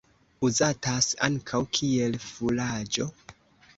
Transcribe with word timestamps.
Uzatas 0.47 1.09
ankaŭ 1.27 1.61
kiel 1.81 2.19
furaĝo. 2.31 3.09